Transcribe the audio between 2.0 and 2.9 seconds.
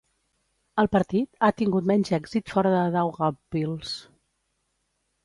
èxit fora de